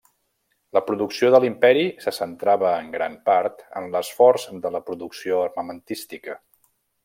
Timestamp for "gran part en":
2.97-3.87